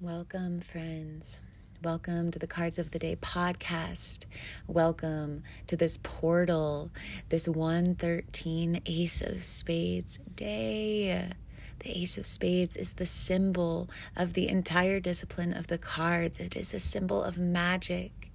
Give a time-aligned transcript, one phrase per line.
[0.00, 1.40] Welcome, friends.
[1.82, 4.26] Welcome to the Cards of the Day podcast.
[4.68, 6.92] Welcome to this portal,
[7.30, 11.32] this 113 Ace of Spades day.
[11.80, 16.54] The Ace of Spades is the symbol of the entire discipline of the cards, it
[16.54, 18.30] is a symbol of magic.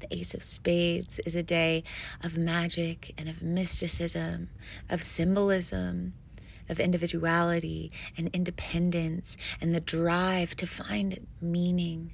[0.00, 1.82] The Ace of Spades is a day
[2.22, 4.50] of magic and of mysticism,
[4.90, 6.12] of symbolism,
[6.68, 12.12] of individuality and independence and the drive to find meaning.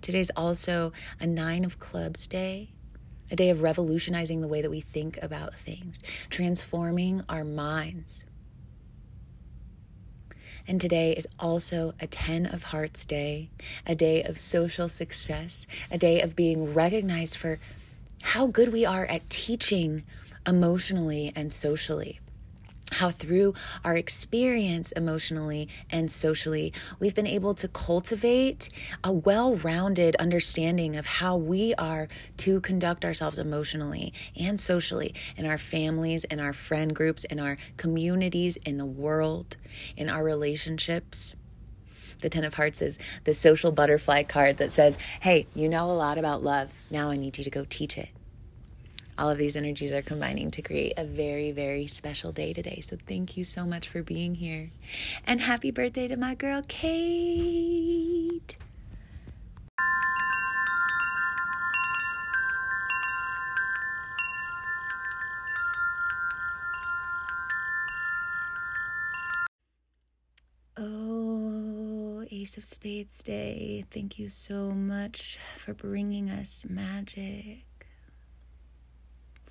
[0.00, 2.70] Today's also a Nine of Clubs day,
[3.30, 8.24] a day of revolutionizing the way that we think about things, transforming our minds.
[10.66, 13.50] And today is also a 10 of Hearts day,
[13.86, 17.58] a day of social success, a day of being recognized for
[18.22, 20.04] how good we are at teaching
[20.46, 22.20] emotionally and socially
[22.94, 23.54] how through
[23.84, 28.68] our experience emotionally and socially, we've been able to cultivate
[29.02, 35.46] a well rounded understanding of how we are to conduct ourselves emotionally and socially in
[35.46, 39.56] our families, in our friend groups, in our communities, in the world,
[39.96, 41.34] in our relationships.
[42.20, 45.92] The Ten of Hearts is the social butterfly card that says, Hey, you know a
[45.92, 46.72] lot about love.
[46.90, 48.10] Now I need you to go teach it
[49.18, 52.80] all of these energies are combining to create a very, very special day today.
[52.80, 54.70] So thank you so much for being here.
[55.26, 58.56] And happy birthday to my girl, Kate.
[70.76, 77.66] Oh, Ace of Spades Day, thank you so much for bringing us magic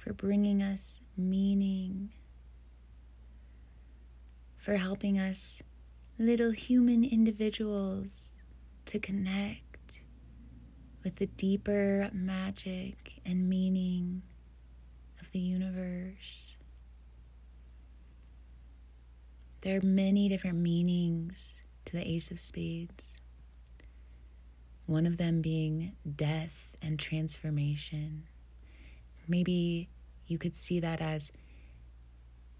[0.01, 2.09] for bringing us meaning,
[4.57, 5.61] for helping us,
[6.17, 8.35] little human individuals,
[8.85, 10.01] to connect
[11.03, 14.23] with the deeper magic and meaning
[15.21, 16.55] of the universe.
[19.61, 23.17] There are many different meanings to the Ace of Spades.
[24.87, 28.23] One of them being death and transformation.
[29.27, 29.89] Maybe
[30.27, 31.31] you could see that as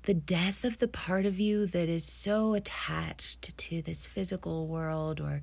[0.03, 5.19] the death of the part of you that is so attached to this physical world
[5.19, 5.41] or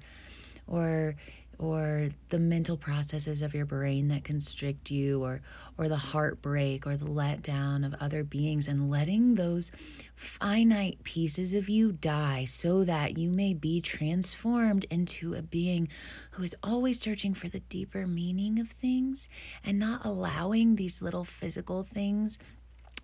[0.66, 1.14] or
[1.58, 5.40] or the mental processes of your brain that constrict you or
[5.76, 9.70] or the heartbreak or the letdown of other beings and letting those
[10.14, 15.88] finite pieces of you die so that you may be transformed into a being
[16.32, 19.28] who is always searching for the deeper meaning of things
[19.64, 22.38] and not allowing these little physical things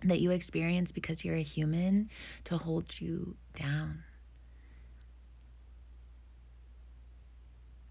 [0.01, 2.09] that you experience because you're a human
[2.43, 4.04] to hold you down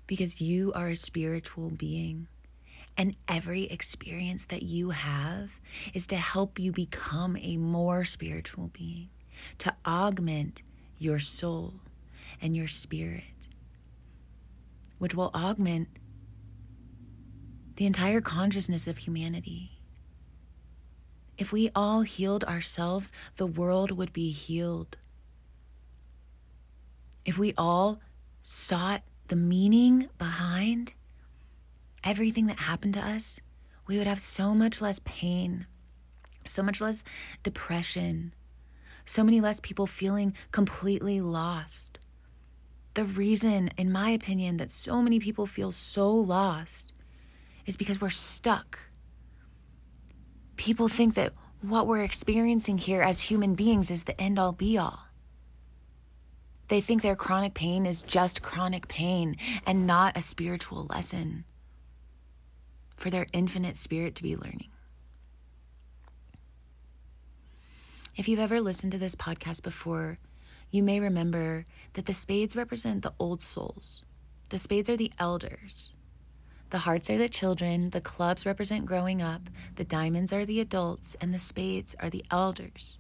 [0.07, 2.29] because you are a spiritual being.
[2.97, 5.61] And every experience that you have
[5.93, 9.09] is to help you become a more spiritual being,
[9.59, 10.63] to augment
[10.99, 11.75] your soul
[12.41, 13.25] and your spirit,
[14.99, 15.89] which will augment
[17.77, 19.73] the entire consciousness of humanity.
[21.37, 24.97] If we all healed ourselves, the world would be healed.
[27.25, 28.01] If we all
[28.43, 30.95] sought the meaning behind
[32.03, 33.41] everything that happened to us,
[33.87, 35.67] we would have so much less pain,
[36.47, 37.05] so much less
[37.43, 38.35] depression,
[39.05, 41.99] so many less people feeling completely lost.
[42.95, 46.93] The reason, in my opinion, that so many people feel so lost
[47.67, 48.79] is because we're stuck.
[50.57, 54.79] People think that what we're experiencing here as human beings is the end all be
[54.79, 55.07] all.
[56.69, 59.37] They think their chronic pain is just chronic pain
[59.67, 61.45] and not a spiritual lesson
[62.97, 64.71] for their infinite spirit to be learning.
[68.17, 70.19] If you've ever listened to this podcast before,
[70.71, 74.05] you may remember that the spades represent the old souls.
[74.51, 75.93] The spades are the elders.
[76.71, 79.43] The hearts are the children, the clubs represent growing up,
[79.77, 82.99] the diamonds are the adults, and the spades are the elders.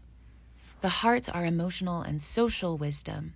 [0.80, 3.34] The hearts are emotional and social wisdom.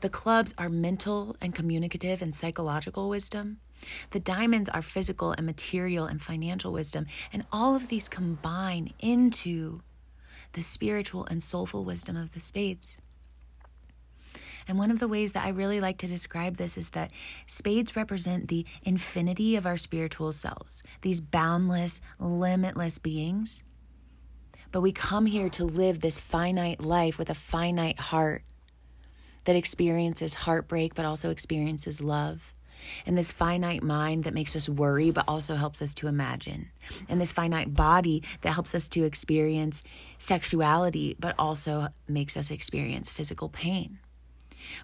[0.00, 3.58] The clubs are mental and communicative and psychological wisdom.
[4.10, 7.06] The diamonds are physical and material and financial wisdom.
[7.32, 9.80] And all of these combine into
[10.52, 12.98] the spiritual and soulful wisdom of the spades.
[14.68, 17.12] And one of the ways that I really like to describe this is that
[17.46, 23.62] spades represent the infinity of our spiritual selves, these boundless, limitless beings.
[24.72, 28.42] But we come here to live this finite life with a finite heart
[29.46, 32.52] that experiences heartbreak but also experiences love.
[33.04, 36.70] And this finite mind that makes us worry but also helps us to imagine.
[37.08, 39.82] And this finite body that helps us to experience
[40.18, 43.98] sexuality but also makes us experience physical pain.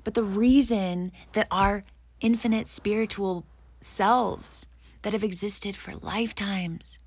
[0.05, 1.85] But the reason that our
[2.21, 3.45] infinite spiritual
[3.81, 4.67] selves
[5.03, 6.99] that have existed for lifetimes,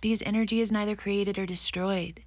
[0.00, 2.22] because energy is neither created or destroyed.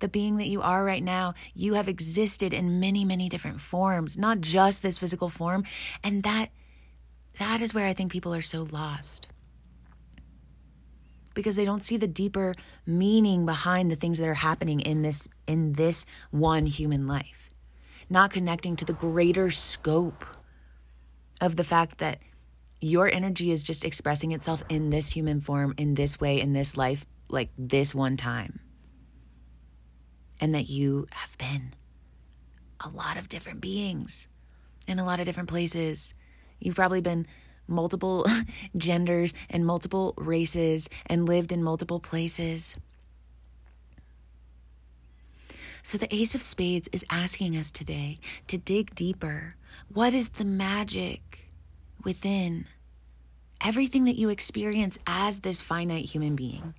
[0.00, 4.18] The being that you are right now, you have existed in many, many different forms,
[4.18, 5.64] not just this physical form.
[6.02, 6.50] And that
[7.38, 9.28] that is where I think people are so lost.
[11.34, 12.54] Because they don't see the deeper
[12.84, 17.50] meaning behind the things that are happening in this in this one human life.
[18.08, 20.24] Not connecting to the greater scope
[21.40, 22.18] of the fact that
[22.80, 26.76] your energy is just expressing itself in this human form, in this way, in this
[26.76, 28.60] life, like this one time.
[30.40, 31.74] And that you have been
[32.84, 34.28] a lot of different beings
[34.88, 36.14] in a lot of different places.
[36.58, 37.26] You've probably been
[37.68, 38.26] multiple
[38.76, 42.74] genders and multiple races and lived in multiple places.
[45.82, 49.54] So, the Ace of Spades is asking us today to dig deeper.
[49.92, 51.50] What is the magic
[52.04, 52.66] within
[53.60, 56.74] everything that you experience as this finite human being.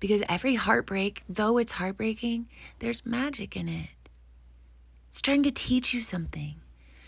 [0.00, 2.48] Because every heartbreak, though it's heartbreaking,
[2.78, 3.88] there's magic in it.
[5.08, 6.56] It's trying to teach you something,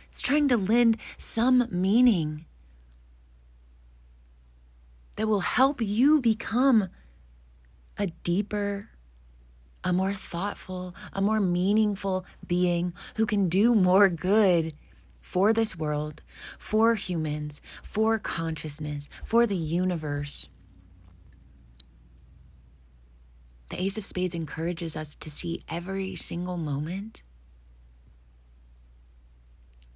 [0.08, 2.46] it's trying to lend some meaning
[5.16, 6.88] that will help you become
[7.98, 8.88] a deeper,
[9.84, 14.72] a more thoughtful, a more meaningful being who can do more good
[15.20, 16.22] for this world,
[16.58, 20.48] for humans, for consciousness, for the universe.
[23.70, 27.22] The Ace of Spades encourages us to see every single moment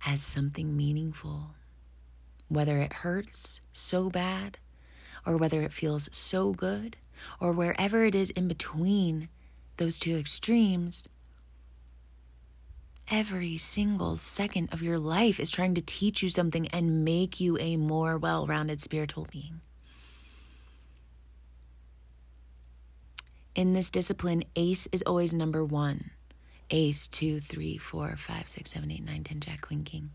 [0.07, 1.57] as something meaningful.
[2.49, 4.59] Whether it hurts so bad,
[5.27, 6.97] or whether it feels so good,
[7.41, 9.29] or wherever it is in between
[9.77, 11.09] those two extremes,
[13.11, 17.59] every single second of your life is trying to teach you something and make you
[17.59, 19.63] a more well rounded spiritual being.
[23.55, 26.11] In this discipline, ace is always number one.
[26.71, 30.11] Ace, two, three, four, five, six, seven, eight, nine, ten, jack, queen, king.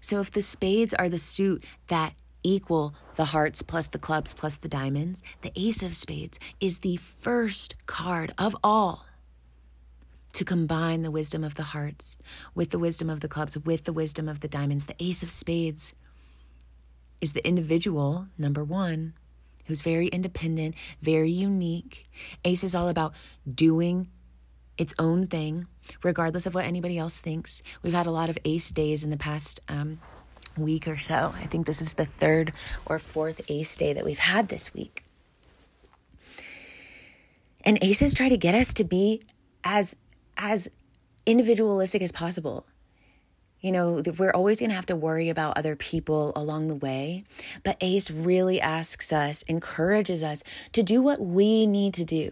[0.00, 4.56] So if the spades are the suit that equal the hearts plus the clubs plus
[4.56, 9.04] the diamonds, the ace of spades is the first card of all
[10.32, 12.16] to combine the wisdom of the hearts
[12.54, 14.86] with the wisdom of the clubs, with the wisdom of the diamonds.
[14.86, 15.92] The ace of spades
[17.20, 19.14] is the individual, number one,
[19.66, 22.08] who's very independent, very unique.
[22.44, 23.14] Ace is all about
[23.52, 24.08] doing
[24.78, 25.66] its own thing,
[26.02, 27.62] regardless of what anybody else thinks.
[27.82, 30.00] We've had a lot of ace days in the past um,
[30.56, 31.34] week or so.
[31.36, 32.52] I think this is the third
[32.84, 35.04] or fourth ace day that we've had this week.
[37.64, 39.22] And aces try to get us to be
[39.64, 39.96] as
[40.36, 40.70] as
[41.24, 42.66] individualistic as possible.
[43.66, 47.24] You know, we're always going to have to worry about other people along the way.
[47.64, 52.30] But ACE really asks us, encourages us to do what we need to do.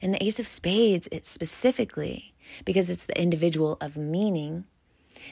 [0.00, 2.34] And the Ace of Spades, it's specifically
[2.64, 4.64] because it's the individual of meaning,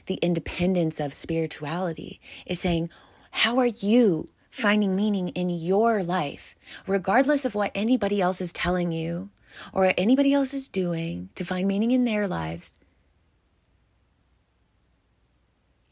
[0.06, 2.90] the independence of spirituality, is saying,
[3.30, 6.56] How are you finding meaning in your life,
[6.88, 9.30] regardless of what anybody else is telling you
[9.72, 12.76] or anybody else is doing to find meaning in their lives.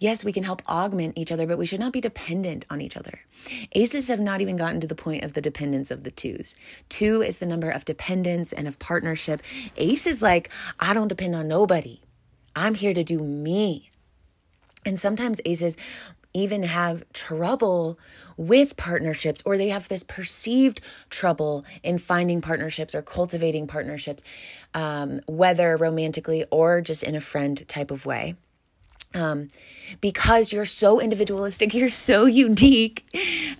[0.00, 2.97] Yes, we can help augment each other, but we should not be dependent on each
[2.97, 3.21] other.
[3.73, 6.57] Aces have not even gotten to the point of the dependence of the twos.
[6.88, 9.42] Two is the number of dependence and of partnership.
[9.76, 10.49] Ace is like,
[10.80, 12.00] I don't depend on nobody.
[12.57, 13.90] I'm here to do me.
[14.87, 15.76] And sometimes aces
[16.33, 17.99] even have trouble
[18.38, 20.80] with partnerships or they have this perceived
[21.11, 24.25] trouble in finding partnerships or cultivating partnerships,
[24.73, 28.35] um, whether romantically or just in a friend type of way.
[29.14, 29.48] Um,
[30.00, 33.04] because you're so individualistic, you're so unique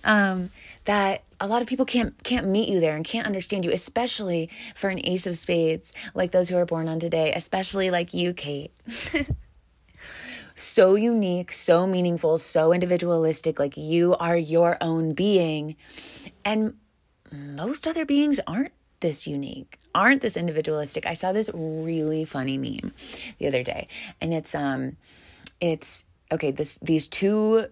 [0.05, 0.51] um,
[0.85, 4.51] that a lot of people can't can't meet you there and can't understand you, especially
[4.75, 8.33] for an ace of spades like those who are born on today, especially like you,
[8.33, 8.73] Kate.
[10.55, 13.59] so unique, so meaningful, so individualistic.
[13.59, 15.77] Like you are your own being.
[16.45, 16.75] And
[17.33, 21.07] most other beings aren't this unique, aren't this individualistic.
[21.07, 22.93] I saw this really funny meme
[23.39, 23.89] the other day.
[24.21, 24.97] And it's um
[25.61, 27.67] it's okay, this these two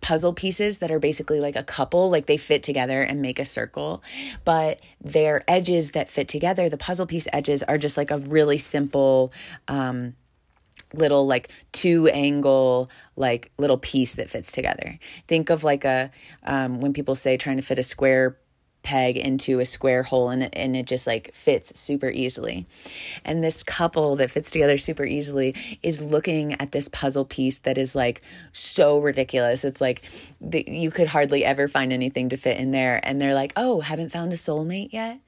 [0.00, 3.44] puzzle pieces that are basically like a couple, like they fit together and make a
[3.44, 4.02] circle,
[4.44, 8.58] but their edges that fit together, the puzzle piece edges are just like a really
[8.58, 9.32] simple
[9.66, 10.14] um
[10.94, 14.98] little like two angle like little piece that fits together.
[15.26, 16.10] Think of like a
[16.44, 18.38] um when people say trying to fit a square
[18.82, 22.66] peg into a square hole and it, and it just like fits super easily.
[23.24, 27.76] And this couple that fits together super easily is looking at this puzzle piece that
[27.76, 29.64] is like so ridiculous.
[29.64, 30.02] It's like
[30.40, 33.80] the, you could hardly ever find anything to fit in there and they're like, "Oh,
[33.80, 35.20] haven't found a soulmate yet?"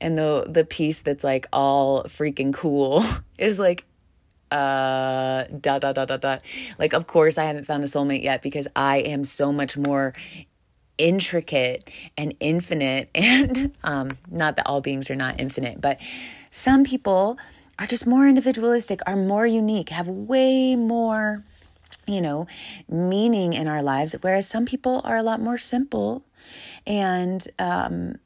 [0.00, 3.04] And the the piece that's like all freaking cool
[3.38, 3.84] is like
[4.50, 6.42] uh dot dot dot dot dot
[6.78, 10.14] like of course i haven't found a soulmate yet because i am so much more
[10.98, 16.00] intricate and infinite and um, not that all beings are not infinite but
[16.50, 17.38] some people
[17.78, 21.44] are just more individualistic are more unique have way more
[22.06, 22.46] you know
[22.88, 26.24] meaning in our lives whereas some people are a lot more simple
[26.86, 28.16] and um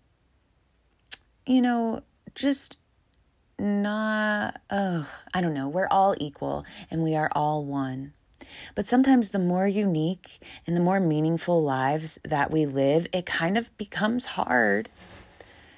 [1.47, 2.01] you know
[2.35, 2.79] just
[3.59, 8.13] not oh i don't know we're all equal and we are all one
[8.75, 13.57] but sometimes the more unique and the more meaningful lives that we live, it kind
[13.57, 14.89] of becomes hard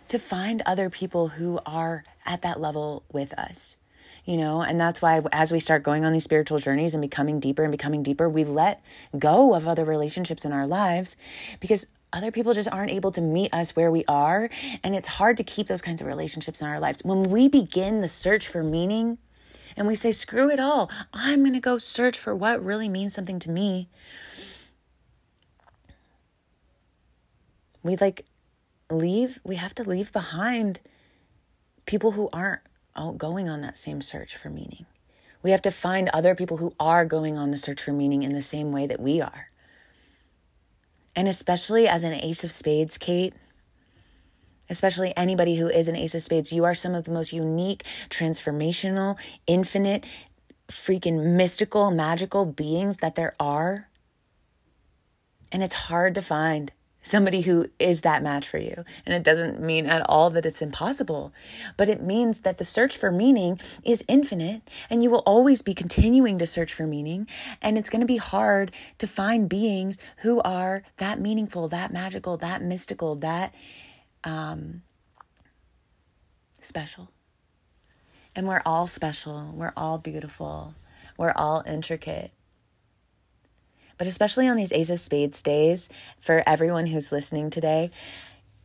[0.08, 3.76] to find other people who are at that level with us.
[4.24, 7.40] You know, and that's why as we start going on these spiritual journeys and becoming
[7.40, 8.82] deeper and becoming deeper, we let
[9.18, 11.14] go of other relationships in our lives
[11.60, 14.48] because other people just aren't able to meet us where we are.
[14.82, 17.02] And it's hard to keep those kinds of relationships in our lives.
[17.04, 19.18] When we begin the search for meaning,
[19.76, 20.90] and we say, screw it all.
[21.12, 23.88] I'm going to go search for what really means something to me.
[27.82, 28.24] We like
[28.90, 30.80] leave, we have to leave behind
[31.86, 32.62] people who aren't
[33.18, 34.86] going on that same search for meaning.
[35.42, 38.32] We have to find other people who are going on the search for meaning in
[38.32, 39.50] the same way that we are.
[41.14, 43.34] And especially as an ace of spades, Kate,
[44.68, 47.84] especially anybody who is an ace of spades, you are some of the most unique,
[48.10, 49.16] transformational,
[49.46, 50.04] infinite,
[50.70, 53.88] freaking mystical, magical beings that there are.
[55.52, 56.72] And it's hard to find
[57.04, 58.82] somebody who is that match for you.
[59.04, 61.32] And it doesn't mean at all that it's impossible,
[61.76, 65.74] but it means that the search for meaning is infinite and you will always be
[65.74, 67.28] continuing to search for meaning.
[67.60, 72.38] And it's going to be hard to find beings who are that meaningful, that magical,
[72.38, 73.54] that mystical, that
[74.24, 74.82] um,
[76.60, 77.10] special.
[78.34, 79.52] And we're all special.
[79.54, 80.74] We're all beautiful.
[81.16, 82.32] We're all intricate.
[83.96, 85.88] But especially on these Ace of Spades days,
[86.20, 87.90] for everyone who's listening today,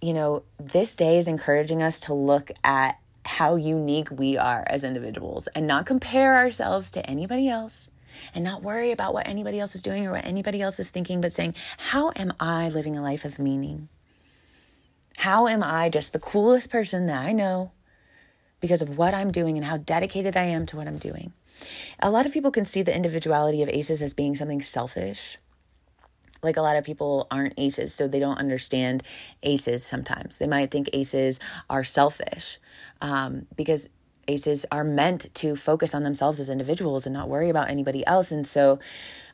[0.01, 4.83] you know, this day is encouraging us to look at how unique we are as
[4.83, 7.91] individuals and not compare ourselves to anybody else
[8.33, 11.21] and not worry about what anybody else is doing or what anybody else is thinking,
[11.21, 13.89] but saying, How am I living a life of meaning?
[15.19, 17.73] How am I just the coolest person that I know
[18.61, 21.33] because of what I'm doing and how dedicated I am to what I'm doing?
[21.99, 25.37] A lot of people can see the individuality of aces as being something selfish.
[26.41, 29.03] Like a lot of people aren't aces, so they don't understand
[29.43, 30.37] aces sometimes.
[30.37, 32.57] They might think aces are selfish
[33.01, 33.89] um, because
[34.29, 38.31] aces are meant to focus on themselves as individuals and not worry about anybody else.
[38.31, 38.79] And so,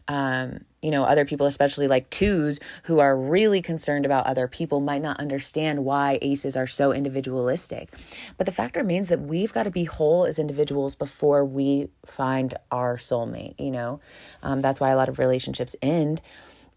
[0.07, 4.79] um, you know, other people, especially like twos who are really concerned about other people,
[4.79, 7.89] might not understand why aces are so individualistic.
[8.38, 12.53] But the fact remains that we've got to be whole as individuals before we find
[12.71, 14.00] our soulmate, you know?
[14.43, 16.21] Um, that's why a lot of relationships end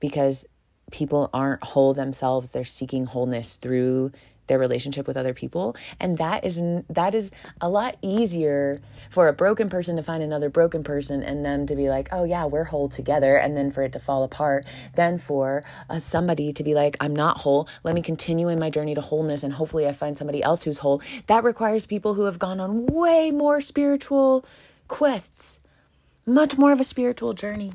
[0.00, 0.46] because
[0.90, 2.52] people aren't whole themselves.
[2.52, 4.12] They're seeking wholeness through
[4.48, 5.76] their relationship with other people.
[6.00, 10.48] And that is that is a lot easier for a broken person to find another
[10.48, 13.36] broken person and them to be like oh yeah we're whole together.
[13.36, 17.14] And then for it to fall apart than for uh, somebody to be like i'm
[17.14, 17.68] not whole.
[17.84, 20.78] Let me continue in my journey to wholeness and hopefully i find somebody else who's
[20.78, 21.00] whole.
[21.26, 24.44] That requires people who have gone on way more spiritual
[24.88, 25.60] quests.
[26.26, 27.72] Much more of a spiritual journey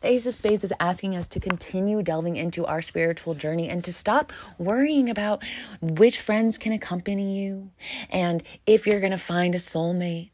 [0.00, 3.82] the Ace of Spades is asking us to continue delving into our spiritual journey and
[3.84, 5.42] to stop worrying about
[5.80, 7.70] which friends can accompany you
[8.10, 10.30] and if you're going to find a soulmate.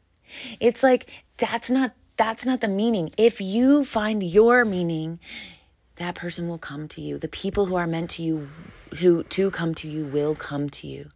[0.59, 3.11] It's like that's not that's not the meaning.
[3.17, 5.19] If you find your meaning,
[5.95, 7.17] that person will come to you.
[7.17, 8.49] The people who are meant to you
[8.99, 11.09] who to come to you will come to you.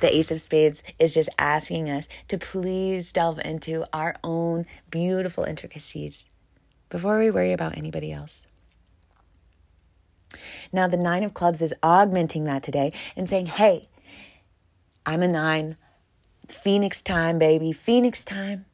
[0.00, 5.44] The Ace of Spades is just asking us to please delve into our own beautiful
[5.44, 6.28] intricacies
[6.88, 8.46] before we worry about anybody else.
[10.72, 13.86] Now, the Nine of Clubs is augmenting that today and saying, hey,
[15.06, 15.76] I'm a nine.
[16.48, 17.72] Phoenix time, baby.
[17.72, 18.66] Phoenix time.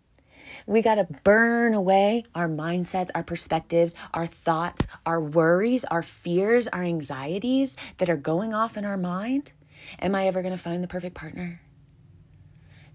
[0.66, 6.68] We got to burn away our mindsets, our perspectives, our thoughts, our worries, our fears,
[6.68, 9.52] our anxieties that are going off in our mind.
[10.00, 11.60] Am I ever going to find the perfect partner?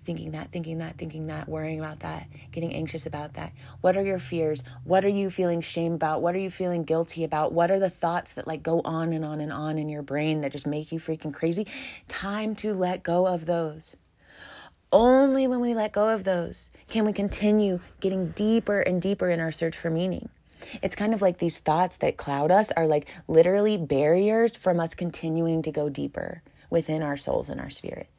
[0.09, 3.53] Thinking that, thinking that, thinking that, worrying about that, getting anxious about that.
[3.81, 4.63] What are your fears?
[4.83, 6.23] What are you feeling shame about?
[6.23, 7.53] What are you feeling guilty about?
[7.53, 10.41] What are the thoughts that like go on and on and on in your brain
[10.41, 11.67] that just make you freaking crazy?
[12.07, 13.97] Time to let go of those.
[14.91, 19.39] Only when we let go of those can we continue getting deeper and deeper in
[19.39, 20.29] our search for meaning.
[20.81, 24.95] It's kind of like these thoughts that cloud us are like literally barriers from us
[24.95, 28.18] continuing to go deeper within our souls and our spirits.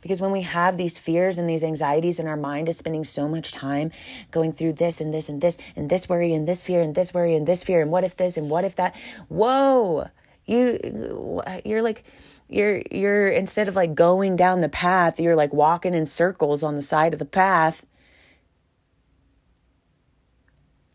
[0.00, 3.28] Because when we have these fears and these anxieties and our mind is spending so
[3.28, 3.90] much time
[4.30, 7.12] going through this and this and this and this worry and this fear and this
[7.12, 8.94] worry and this fear and what if this and what if that,
[9.28, 10.08] whoa,
[10.46, 12.04] you you're like
[12.48, 16.76] you're you're instead of like going down the path you're like walking in circles on
[16.76, 17.86] the side of the path.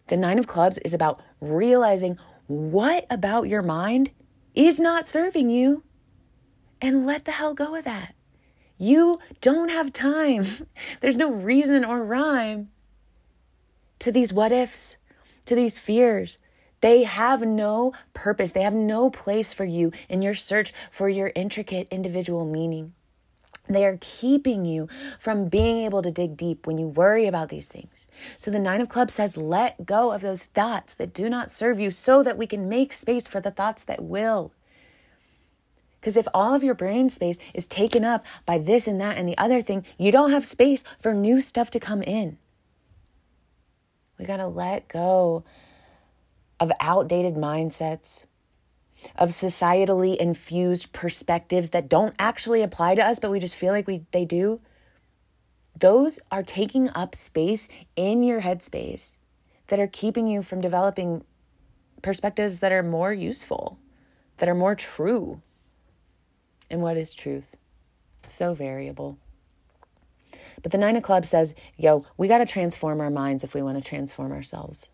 [0.07, 4.11] The 9 of clubs is about realizing what about your mind
[4.53, 5.83] is not serving you
[6.79, 8.13] and let the hell go of that
[8.77, 10.45] you don't have time
[11.01, 12.69] there's no reason or rhyme
[13.99, 14.97] to these what ifs
[15.45, 16.37] to these fears
[16.85, 21.31] they have no purpose, they have no place for you in your search for your
[21.35, 22.93] intricate individual meaning.
[23.67, 24.87] They are keeping you
[25.19, 28.05] from being able to dig deep when you worry about these things.
[28.37, 31.79] So the Nine of Clubs says, let go of those thoughts that do not serve
[31.79, 34.51] you so that we can make space for the thoughts that will.
[36.05, 39.27] Because if all of your brain space is taken up by this and that and
[39.27, 42.37] the other thing, you don't have space for new stuff to come in.
[44.19, 45.45] We got to let go
[46.59, 48.25] of outdated mindsets,
[49.15, 53.87] of societally infused perspectives that don't actually apply to us, but we just feel like
[53.87, 54.59] we they do.
[55.75, 59.15] Those are taking up space in your headspace
[59.69, 61.23] that are keeping you from developing
[62.03, 63.79] perspectives that are more useful,
[64.37, 65.41] that are more true.
[66.69, 67.55] And what is truth?
[68.25, 69.17] So variable.
[70.63, 73.61] But the Nine of Clubs says, yo, we got to transform our minds if we
[73.61, 74.89] want to transform ourselves.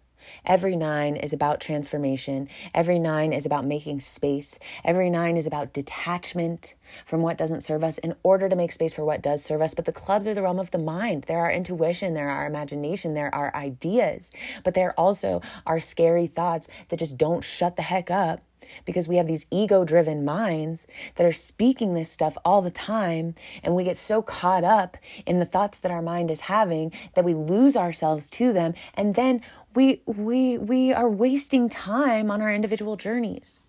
[0.46, 2.48] Every nine is about transformation.
[2.74, 4.58] Every nine is about making space.
[4.84, 8.94] Every nine is about detachment from what doesn't serve us in order to make space
[8.94, 9.74] for what does serve us.
[9.74, 11.26] But the clubs are the realm of the mind.
[11.28, 14.32] They're our intuition, they're our imagination, they're our ideas,
[14.64, 18.42] but they're also our scary thoughts that just don't shut the heck up
[18.86, 23.36] because we have these ego driven minds that are speaking this stuff all the time.
[23.63, 27.26] And we get so caught up in the thoughts that our mind is having that
[27.26, 28.74] we lose ourselves to them.
[28.93, 29.41] And then
[29.74, 33.60] we, we, we are wasting time on our individual journeys.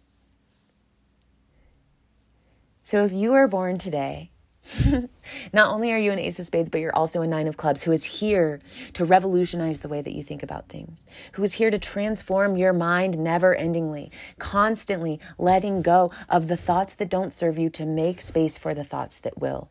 [2.82, 4.31] So if you are born today
[5.52, 7.82] Not only are you an ace of spades, but you're also a nine of clubs
[7.82, 8.60] who is here
[8.92, 12.72] to revolutionize the way that you think about things, who is here to transform your
[12.72, 18.20] mind never endingly, constantly letting go of the thoughts that don't serve you to make
[18.20, 19.68] space for the thoughts that will.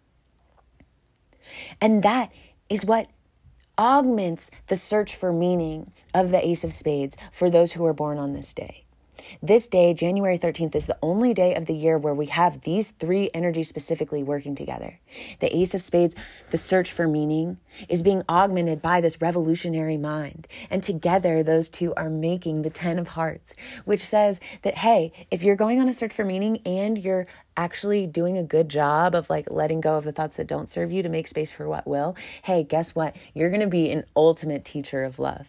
[1.79, 2.31] And that
[2.69, 3.07] is what
[3.77, 8.17] augments the search for meaning of the ace of spades for those who are born
[8.17, 8.85] on this day.
[9.41, 12.91] This day, January 13th, is the only day of the year where we have these
[12.91, 14.99] three energies specifically working together.
[15.39, 16.15] The Ace of Spades,
[16.49, 20.47] the search for meaning, is being augmented by this revolutionary mind.
[20.69, 23.53] And together, those two are making the Ten of Hearts,
[23.85, 28.07] which says that, hey, if you're going on a search for meaning and you're actually
[28.07, 31.03] doing a good job of like letting go of the thoughts that don't serve you
[31.03, 33.15] to make space for what will, hey, guess what?
[33.33, 35.47] You're going to be an ultimate teacher of love.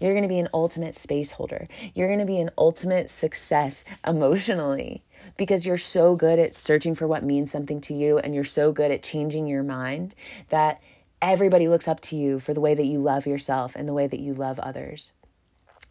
[0.00, 1.68] You're going to be an ultimate space holder.
[1.94, 5.02] You're going to be an ultimate success emotionally
[5.36, 8.72] because you're so good at searching for what means something to you and you're so
[8.72, 10.14] good at changing your mind
[10.48, 10.80] that
[11.20, 14.06] everybody looks up to you for the way that you love yourself and the way
[14.06, 15.12] that you love others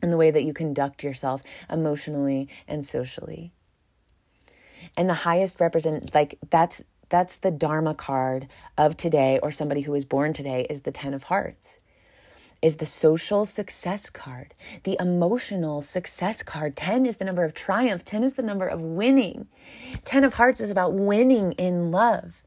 [0.01, 3.51] and the way that you conduct yourself emotionally and socially.
[4.95, 9.93] And the highest represent like that's that's the dharma card of today or somebody who
[9.93, 11.77] is born today is the 10 of hearts
[12.61, 16.75] is the social success card, the emotional success card.
[16.75, 19.47] 10 is the number of triumph, 10 is the number of winning.
[20.03, 22.43] 10 of hearts is about winning in love.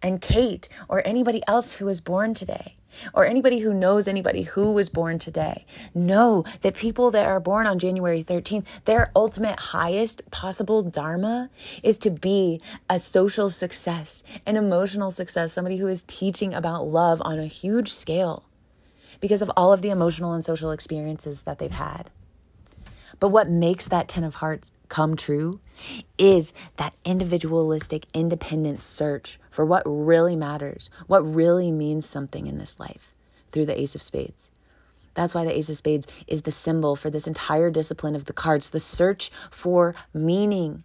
[0.00, 2.76] And Kate, or anybody else who was born today,
[3.12, 7.66] or anybody who knows anybody who was born today, know that people that are born
[7.66, 11.50] on January 13th, their ultimate highest possible dharma
[11.82, 17.20] is to be a social success, an emotional success, somebody who is teaching about love
[17.24, 18.47] on a huge scale
[19.20, 22.10] because of all of the emotional and social experiences that they've had.
[23.20, 25.60] But what makes that 10 of hearts come true
[26.16, 32.78] is that individualistic, independent search for what really matters, what really means something in this
[32.78, 33.12] life
[33.50, 34.50] through the Ace of Spades.
[35.14, 38.32] That's why the Ace of Spades is the symbol for this entire discipline of the
[38.32, 40.84] cards, the search for meaning.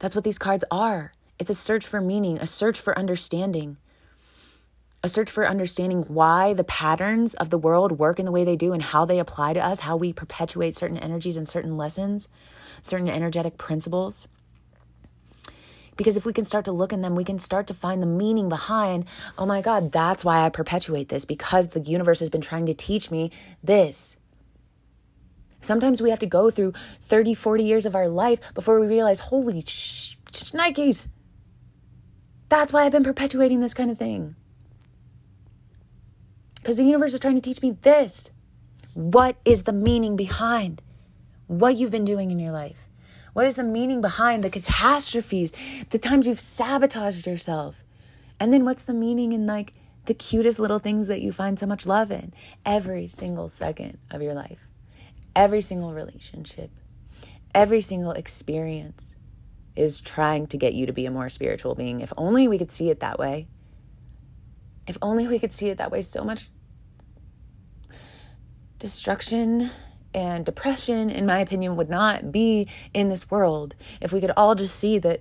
[0.00, 1.12] That's what these cards are.
[1.38, 3.76] It's a search for meaning, a search for understanding,
[5.02, 8.56] a search for understanding why the patterns of the world work in the way they
[8.56, 12.28] do and how they apply to us, how we perpetuate certain energies and certain lessons,
[12.82, 14.26] certain energetic principles.
[15.96, 18.06] Because if we can start to look in them, we can start to find the
[18.06, 19.04] meaning behind,
[19.36, 22.74] oh my God, that's why I perpetuate this, because the universe has been trying to
[22.74, 23.30] teach me
[23.62, 24.16] this.
[25.60, 29.20] Sometimes we have to go through 30, 40 years of our life before we realize,
[29.20, 31.08] holy sh- Nikes,
[32.48, 34.36] that's why I've been perpetuating this kind of thing.
[36.68, 38.34] Because the universe is trying to teach me this.
[38.92, 40.82] What is the meaning behind
[41.46, 42.88] what you've been doing in your life?
[43.32, 45.54] What is the meaning behind the catastrophes,
[45.88, 47.84] the times you've sabotaged yourself?
[48.38, 49.72] And then what's the meaning in like
[50.04, 52.34] the cutest little things that you find so much love in
[52.66, 54.68] every single second of your life,
[55.34, 56.70] every single relationship,
[57.54, 59.16] every single experience
[59.74, 62.02] is trying to get you to be a more spiritual being.
[62.02, 63.48] If only we could see it that way.
[64.86, 66.48] If only we could see it that way, so much
[68.78, 69.70] destruction
[70.14, 74.54] and depression, in my opinion, would not be in this world if we could all
[74.54, 75.20] just see that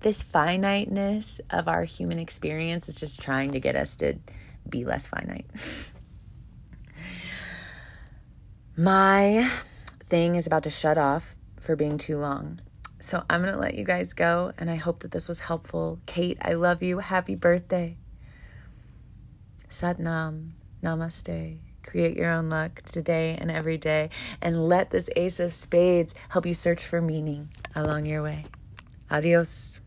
[0.00, 4.14] this finiteness of our human experience is just trying to get us to
[4.68, 5.46] be less finite.
[8.76, 9.48] my
[10.04, 12.60] thing is about to shut off for being too long.
[13.00, 15.98] So I'm going to let you guys go, and I hope that this was helpful.
[16.06, 16.98] Kate, I love you.
[16.98, 17.96] Happy birthday.
[19.68, 20.50] Satnam.
[20.82, 21.58] Namaste.
[21.84, 26.46] Create your own luck today and every day, and let this Ace of Spades help
[26.46, 28.44] you search for meaning along your way.
[29.10, 29.80] Adios.